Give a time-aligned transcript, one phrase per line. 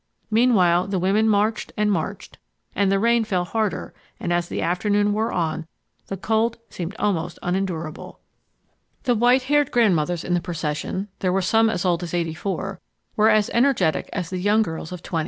[0.31, 2.39] Meanwhile the women marched and marched,
[2.73, 5.67] and the rain fell harder and as the afternoon wore on
[6.07, 8.19] the cold seemed almost unendurable.
[9.03, 14.09] The white haired grandmothers in the procession—there were some as old as 84—were as energetic
[14.11, 15.19] as the young girls of 20.